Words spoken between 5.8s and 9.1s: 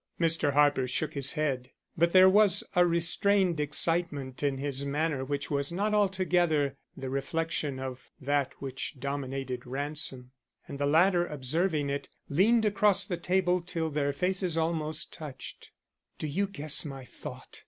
altogether the reflection of that which